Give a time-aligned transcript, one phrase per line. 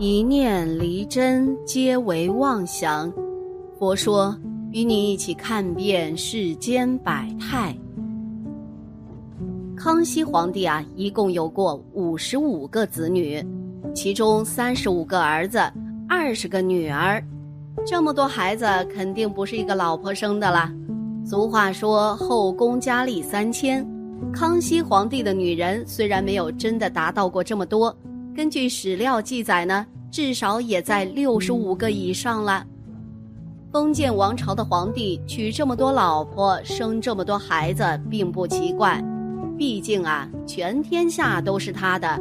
[0.00, 3.12] 一念离真，皆为妄想。
[3.80, 4.32] 佛说，
[4.70, 7.76] 与你一起看遍世间百态。
[9.76, 13.44] 康熙皇帝啊，一共有过五十五个子女，
[13.92, 15.58] 其中三十五个儿子，
[16.08, 17.20] 二十个女儿。
[17.84, 20.72] 这么多孩子，肯定不是一个老婆生的啦。
[21.24, 23.84] 俗话说，后宫佳丽三千。
[24.32, 27.92] 康熙皇帝的女人虽然没有真的达到过这么多。
[28.38, 32.64] 根据史料记载呢，至少也在六十五个以上了。
[33.72, 39.02] 封建王朝的皇帝娶这么多老婆，生这么多孩子，并不奇怪。
[39.58, 42.16] 毕竟啊，全天下都是他的。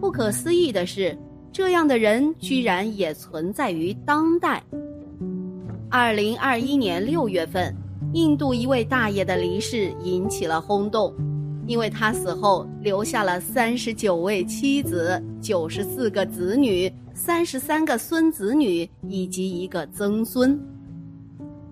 [0.00, 1.14] 不可思议的是，
[1.52, 4.62] 这样的人居然也存在于当代。
[5.90, 7.76] 二零二一年六月份，
[8.14, 11.14] 印度一位大爷的离世引起了轰动。
[11.66, 20.60] 因为他死后留下了三十九位妻子、九十四个子女、三十三个孙子女以及一个曾孙。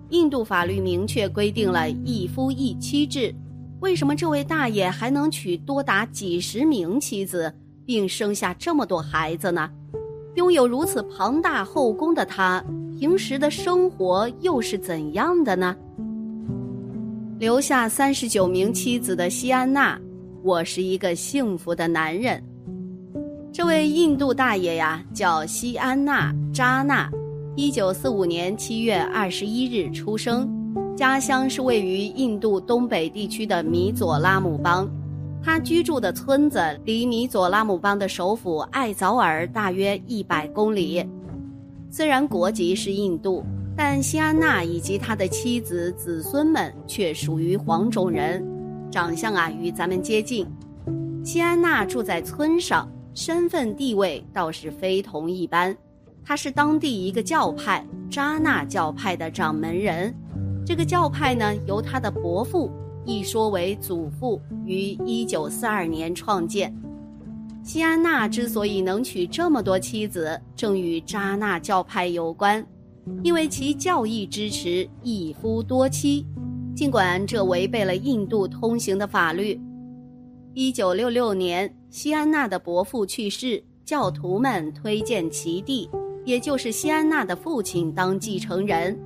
[0.09, 3.33] 印度法律明确规定了一夫一妻制，
[3.79, 7.51] 为什么这位大爷还能娶多达几十名妻子，
[7.85, 9.69] 并生下这么多孩子呢？
[10.35, 12.63] 拥有如此庞大后宫的他，
[12.99, 15.75] 平时的生活又是怎样的呢？
[17.39, 19.99] 留下三十九名妻子的西安娜，
[20.43, 22.41] 我是一个幸福的男人。
[23.51, 27.09] 这位印度大爷呀，叫西安娜扎纳，
[27.55, 30.47] 一九四五年七月二十一日出生，
[30.95, 34.89] 家乡是位于印度东北地区的米佐拉姆邦。
[35.43, 41.05] 他居住的村子离米佐拉姆邦的首府艾早尔大约一百公里。
[41.89, 43.43] 虽然国籍是印度。
[43.75, 48.45] 但西安娜以及他的妻子、子孙们却属于黄种人，
[48.91, 50.47] 长相啊与咱们接近。
[51.23, 55.75] 西安娜住在村上，身份地位倒是非同一般。
[56.23, 60.13] 他是当地一个教派扎纳教派的掌门人。
[60.65, 62.71] 这个教派呢，由他的伯父，
[63.05, 66.73] 一说为祖父，于一九四二年创建。
[67.63, 72.65] 西安娜之所以能娶这么多妻子，正与扎纳教派有关。
[73.23, 76.25] 因为其教义支持一夫多妻，
[76.75, 79.59] 尽管这违背了印度通行的法律。
[80.53, 85.89] 一九六六年，西安娜的伯父去世，教徒们推荐其弟，
[86.25, 88.97] 也就是西安娜的父亲当继承人。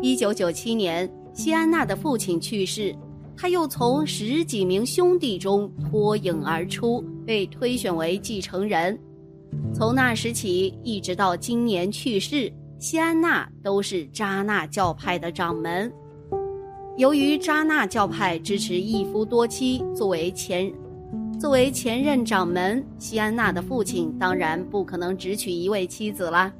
[0.00, 2.94] 一九九七年，西安娜的父亲去世，
[3.36, 8.98] 他又从十几名兄弟中脱颖而出，被推选为继承人。
[9.74, 12.52] 从那时起，一直到今年去世。
[12.78, 15.90] 西安娜都是扎纳教派的掌门。
[16.98, 20.70] 由于扎纳教派支持一夫多妻，作为前
[21.40, 26.52] 作为前任掌门，西安娜的父亲当然不可能只娶一位妻子啦。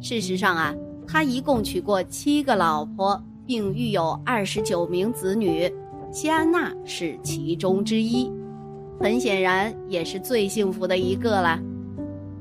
[0.00, 0.74] 事实上啊，
[1.06, 5.70] 他一共娶过七个老婆，并育有二十九名子女，
[6.10, 8.30] 西安娜是其中之一，
[8.98, 11.60] 很显然也是最幸福的一个啦。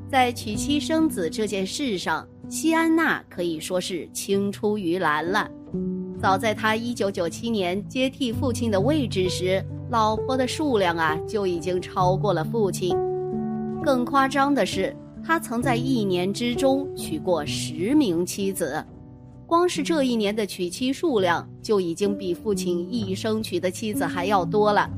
[0.09, 2.25] 在娶妻生子这件事上。
[2.51, 5.49] 西安娜可以说是青出于蓝了。
[6.21, 12.93] 早在他一九九七年接替父亲的位置时，老婆的数量啊就已经超过了父亲。
[13.81, 18.85] 更夸张的是，他曾在一年之中娶过十名妻子，
[19.47, 24.89] 光是这一年的娶妻数量就已经比父亲一生娶的妻子还要多了。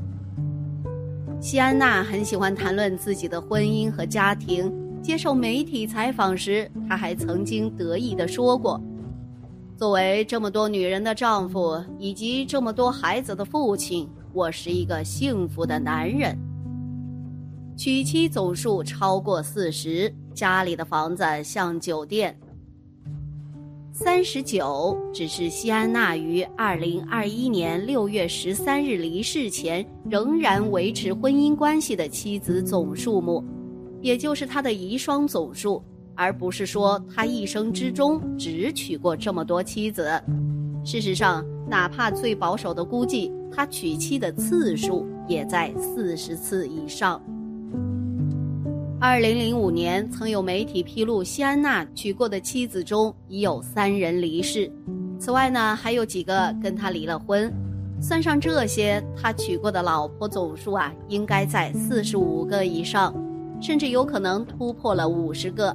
[1.40, 4.72] 西安娜很喜欢谈论自己的婚姻和家庭。
[5.04, 8.80] 接受媒体采访时，他还曾经得意地说过
[9.76, 16.34] ：“作为这么多女人的丈夫，以及这么多孩子的父亲，我是一个幸福的男人。”
[17.76, 22.34] 娶妻总数超过四十，家里的房子像酒店。
[23.92, 33.44] 三十九只是西安娜于二零二一年六月十三日离世前仍然维持婚姻关系的妻子总数目。
[34.04, 35.82] 也就是他的遗孀总数，
[36.14, 40.06] 而不是说他一生之中只娶过这么多妻子。
[40.84, 47.18] 事实上，哪怕最保守的估计，他娶妻的次数也在四十次以上。
[49.00, 54.70] 二零零五年，曾有媒体披露，西安娜娶过的妻子中已有三人离世。
[55.18, 57.50] 此外呢，还有几个跟他离了婚。
[58.02, 63.14] 算上这些，他娶过的老婆总数啊，应该在四十五个以上，
[63.64, 65.74] 甚至有可能突破了五十个。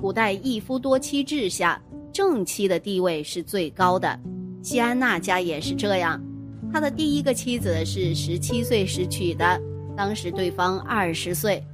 [0.00, 1.80] 古代一夫多妻制下，
[2.12, 4.18] 正妻的地位是最高的。
[4.64, 6.20] 西安娜家也是这样。
[6.72, 9.60] 他的第一个妻子是十七岁时娶的，
[9.96, 11.64] 当时对方二十岁。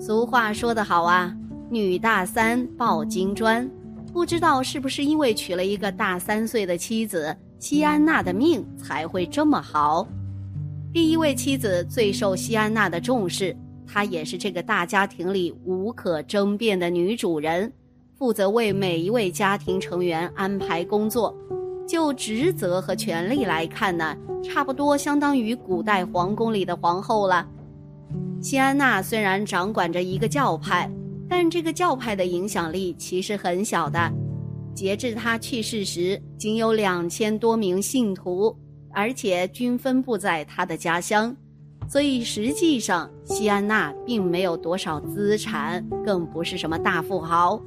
[0.00, 1.36] 俗话说得好啊
[1.68, 3.70] ，“女大三抱金砖”，
[4.10, 7.36] 不知道是不是因为娶了一个大三岁的妻子。
[7.58, 10.08] 西安娜的命才会这么好。
[10.94, 13.54] 第一位妻子最受西安娜的重视，
[13.86, 17.72] 她也是这个大家庭里无可争辩的女主人，
[18.16, 21.34] 负责为每一位家庭成员安排工作。
[21.86, 27.46] 就职责和权力来看呢，差不多相当于古代皇宫里的皇后了。
[28.40, 30.90] 西安娜虽然掌管着一个教派，
[31.28, 34.10] 但这个教派的影响力其实很小的。
[34.74, 38.56] 截至她去世时，仅有两千多名信徒，
[38.90, 41.36] 而且均分布在她的家乡，
[41.86, 47.60] 所以实际上西安娜并没有多少资产，更不是什么大富豪。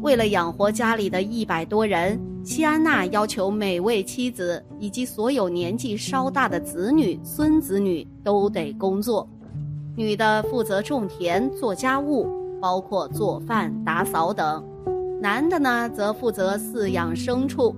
[0.00, 9.28] 为了养活家里的一百多人，西安娜要求每位妻子以及所有年纪稍大的子女、孙子女都得工作，
[9.94, 12.26] 女的负责种田、做家务，
[12.60, 14.64] 包括做饭、打扫等。
[15.20, 17.74] 男的呢，则负责饲养牲畜。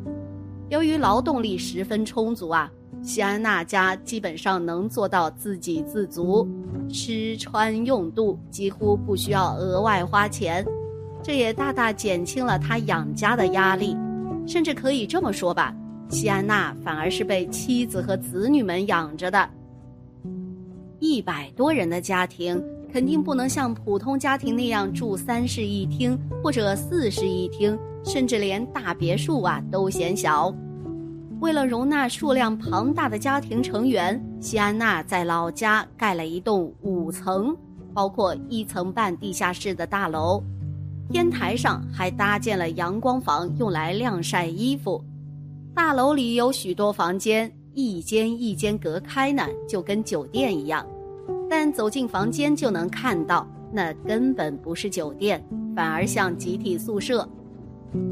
[0.68, 2.70] 由于劳动力十分充足啊，
[3.02, 6.46] 西安娜家基本上能做到自给自足，
[6.90, 10.66] 吃穿用度几乎不需要额外花钱，
[11.22, 13.96] 这也大大减轻了他养家的压力。
[14.46, 15.75] 甚至可以这么说吧，
[16.08, 19.48] 西安娜反而是被妻子和子女们养着的。
[20.98, 22.62] 一百多人的家庭。
[22.92, 30.52] 肯定不能像普通家庭那样住三室一厅或者四室一厅，甚至连大别墅啊都嫌小。
[31.40, 37.56] 为了容纳数量庞大的家庭成员，西安娜在老家盖了一栋五层，
[37.94, 40.42] 包括一层半地下室的大楼。
[41.10, 45.02] 天台上还搭建了阳光房，用来晾晒衣服。
[45.75, 50.87] 大楼里有许多房间，一间一间隔开呢，就跟酒店一样。
[51.48, 55.42] 但走进房间就能看到，那根本不是酒店，
[55.75, 57.26] 反而像集体宿舍。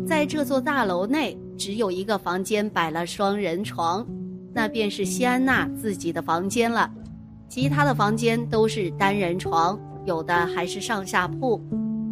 [0.07, 4.07] 在这座大楼内，只有一个房间摆了双人床，
[4.55, 6.91] 那便是西安娜自己的房间了。
[7.49, 11.61] 其他的房间都是单人床，有的还是上下铺。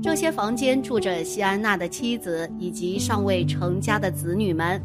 [0.03, 4.83] 这些房间住着西安娜的妻子以及尚未成家的子女们。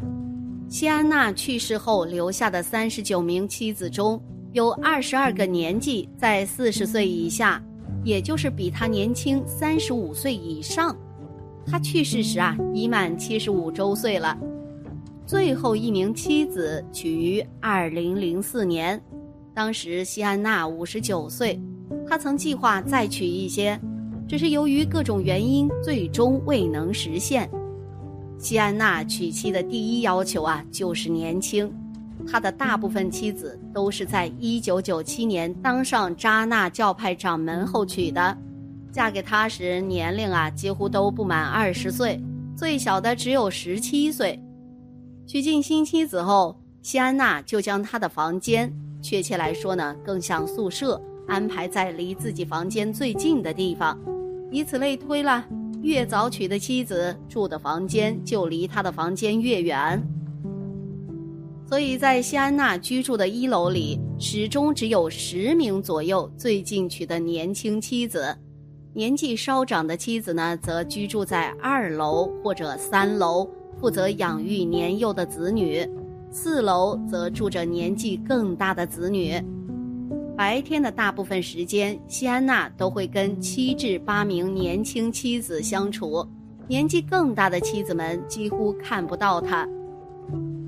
[0.68, 4.20] 西安娜去世后留下的三十九名妻子中。
[4.52, 7.62] 有二十二个年纪在四十岁以下，
[8.04, 10.94] 也就是比他年轻三十五岁以上。
[11.64, 14.36] 他去世时啊，已满七十五周岁了。
[15.26, 19.00] 最后一名妻子娶于二零零四年，
[19.54, 21.60] 当时西安娜五十九岁。
[22.08, 23.78] 他曾计划再娶一些，
[24.28, 27.48] 只是由于各种原因，最终未能实现。
[28.38, 31.72] 西安娜娶妻的第一要求啊，就是年轻。
[32.26, 38.36] 他的大部分妻子都是在1997年当上扎纳教派掌门后娶的，
[38.90, 42.20] 嫁给他时年龄啊几乎都不满二十岁，
[42.56, 44.38] 最小的只有十七岁。
[45.32, 48.70] 娶进新妻子后，西安娜就将她的房间，
[49.00, 53.98] 确切来说呢更像宿舍，安排在离自己房间最近的地方，
[54.50, 55.42] 以此类推了，
[55.80, 60.06] 越早娶的妻子住的房间就离他的房间越远。
[61.66, 68.36] 所以在西安娜居住的一楼里，始终只有十名左右最近娶的年轻妻子，
[68.92, 73.48] 年纪稍长的妻子呢，则居住在二楼或者三楼，
[73.82, 75.84] 负责养育年幼的子女；
[76.30, 79.34] 四楼则住着年纪更大的子女。
[80.36, 86.24] 白天的大部分时间，西安娜都会跟七至八名年轻妻子相处，
[86.68, 89.68] 年纪更大的妻子们几乎看不到她。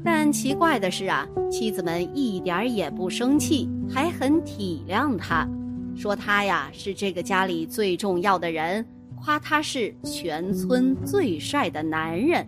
[0.05, 5.49] 但奇怪的是啊，妻子们一点儿也不生气，还很体谅他，
[5.95, 12.45] 说他呀是这个家里最重要的人，夸他是全村最帅的男人。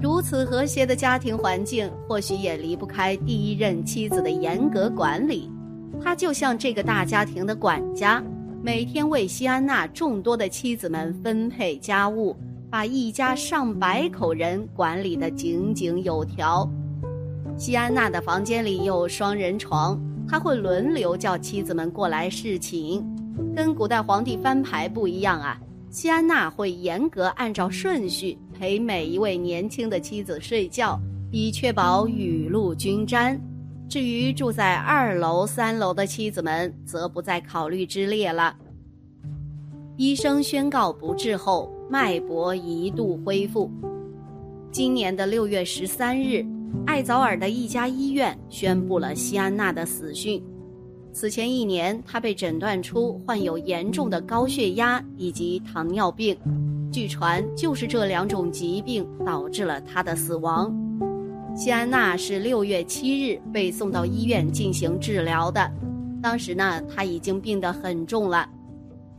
[0.00, 5.50] 如此和谐的家庭环境，或许也离不开第一任妻子的严格管理。
[6.02, 8.22] 他就像这个大家庭的管家，
[8.62, 12.36] 每天为西安娜众多的妻子们分配家务。
[12.70, 16.70] 把一家上百口人管理得井井有条。
[17.56, 23.02] 西安娜的房间里有双人床，他会轮流叫妻子们过来侍寝。
[23.56, 31.00] 跟古代皇帝翻牌不一样啊，西安娜会严格按照顺序陪每一位年轻的妻子睡觉，
[31.30, 33.40] 以确保雨露均沾。
[33.88, 38.56] 至于住在二楼、三楼的妻子们，则不在考虑之列了。
[39.96, 43.70] 医生宣告不治后，脉搏一度恢复。
[44.72, 46.44] 今年的六月十三日，
[46.84, 50.42] 艾早尔的一家医院宣布了西安娜的死讯。
[51.12, 56.36] 此前一年，她被诊断出患有严重的高血压以及糖尿病，
[56.90, 60.74] 据传就是这两种疾病导致了他的死亡。
[61.54, 65.70] 西安娜是六月七日被送到医院进行治疗的，
[66.22, 68.48] 当时呢，她已经病得很重了。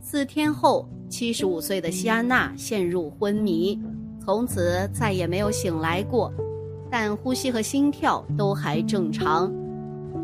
[0.00, 3.78] 四天后，七十五岁的西安娜陷入昏迷。
[4.22, 6.32] 从此再也没有醒来过，
[6.90, 9.52] 但呼吸和心跳都还正常。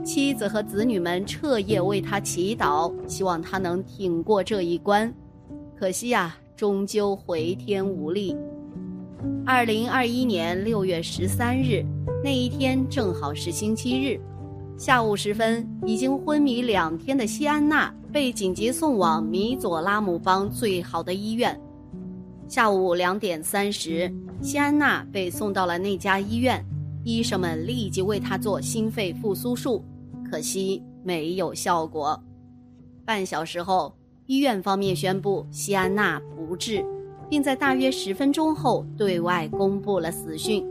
[0.04, 5.12] 妻子和子女们彻夜为他祈祷，希望他能挺过这一关。
[5.78, 8.34] 可惜呀，终究回天无力。
[9.44, 11.84] 二零二一年六月十三日，
[12.24, 14.18] 那一天正好是星期日，
[14.78, 21.58] 下午时分，已经昏迷两天的西安娜被紧急送往米佐拉姆邦最好的医院。
[22.48, 24.10] 下午两点三十，
[24.40, 26.64] 西安娜被送到了那家医院，
[27.04, 29.84] 医生们立即为她做心肺复苏术，
[30.30, 32.18] 可惜没有效果。
[33.04, 33.94] 半小时后，
[34.26, 36.84] 医院方面宣布西安娜不治，
[37.28, 40.64] 并在大约十分钟后对外公布了死讯。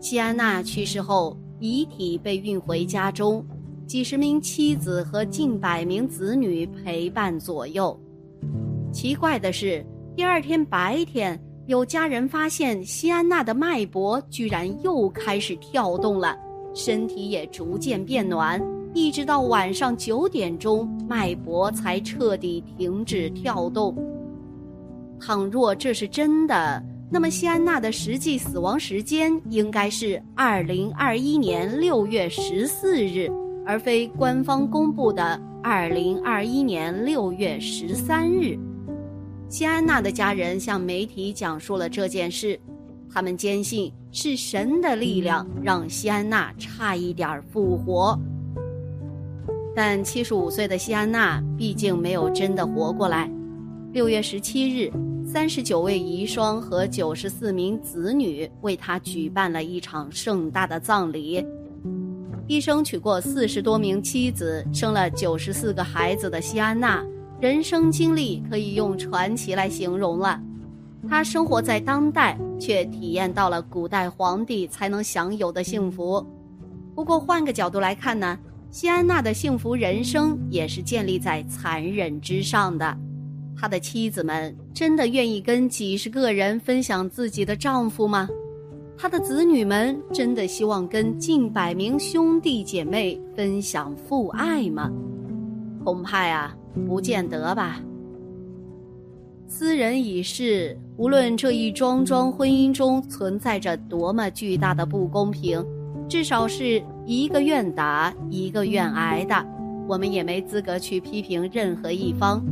[0.00, 3.44] 西安娜去世后，遗体被运回家中，
[3.86, 7.98] 几十名妻子和近百名子女陪伴左右。
[8.92, 9.84] 奇怪的是。
[10.16, 16.34] 第二天白天，有家人发现西安娜的脉搏居然又开始跳动了，
[16.72, 18.58] 身体也逐渐变暖，
[18.94, 23.94] 一直到晚上九点钟，脉搏才彻底停止跳动。
[25.20, 33.30] 倘若这是真的，那么西安娜的实际死亡时间应该是二零二一年六月十四日，
[33.64, 38.58] 而非官方公布的二零二一年六月十三日。
[39.48, 42.58] 西安娜的家人向媒体讲述了这件事，
[43.10, 48.18] 他们坚信是神的力量让西安娜差一点复活。
[49.74, 53.30] 但七十五岁的西安娜毕竟没有真的活过来。
[53.96, 54.92] 六月十七日，
[55.26, 61.42] 三十九位遗孀和九十四名子女为他举办了一场盛大的葬礼。
[62.46, 67.02] 一生娶过四十多名妻子，生了九十四个孩子的西安娜。
[67.40, 70.38] 人生经历可以用传奇来形容了，
[71.08, 76.22] 他生活在当代，却体验到了古代皇帝才能享有的幸福。
[76.94, 78.38] 不过换个角度来看呢，
[78.70, 82.94] 西安娜的幸福人生也是建立在残忍之上的。
[83.58, 88.28] 他的妻子们真的愿意跟几十个人分享自己的丈夫吗？
[88.98, 94.90] 他的子女们真的希望跟近百名兄弟姐妹分享父爱吗？
[95.84, 96.54] 恐怕呀。
[96.86, 97.80] 不见得吧。
[99.48, 105.64] 斯人已逝，无论这一桩桩婚姻中存在着多么巨大的不公平，
[106.06, 109.34] 至少是一个愿打，一个愿挨的，
[109.88, 112.44] 我们也没资格去批评任何一方。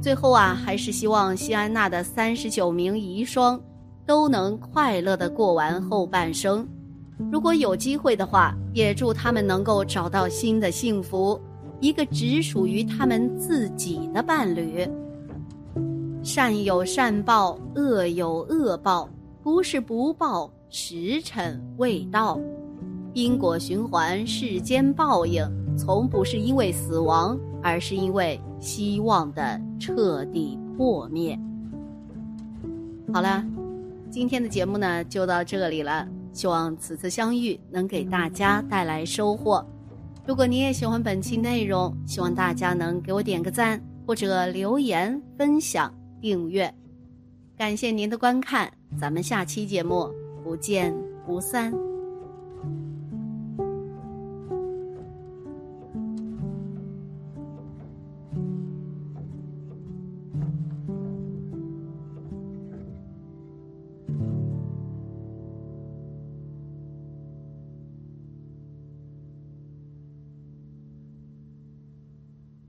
[0.00, 3.60] 最后啊，还是希望西安娜的三十九名遗孀
[4.06, 6.66] 都能快乐的过完后半生。
[7.30, 11.38] 如果有机会的话，也祝他们能够找到新的幸福。
[11.80, 14.88] 一个只属于他们自己的伴侣。
[16.22, 19.08] 善有善报，恶有恶报，
[19.42, 22.40] 不是不报，时辰未到。
[23.12, 31.38] 因果循环，世间报应，从不是因为死亡，而是因为希望的彻底破灭。
[33.12, 33.44] 好了，
[34.10, 39.66] 今天的节目呢就到这里了，希望此次相遇能给大家带来收获。
[40.26, 46.72] 如果你也喜欢本期内容，希望大家能给我点个赞，或者留言、分享、订阅。
[47.56, 50.08] 感谢您的观看，咱们下期节目
[50.44, 50.94] 不见
[51.26, 51.72] 不散。